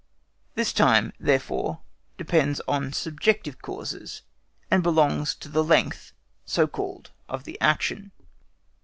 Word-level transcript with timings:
This 0.55 0.73
time, 0.73 1.13
therefore, 1.19 1.81
depends 2.17 2.59
on 2.67 2.91
subjective 2.91 3.61
causes, 3.61 4.23
and 4.71 4.81
belongs 4.81 5.35
to 5.35 5.47
the 5.47 5.63
length, 5.63 6.13
so 6.43 6.65
called, 6.65 7.11
of 7.29 7.43
the 7.43 7.61
action. 7.61 8.11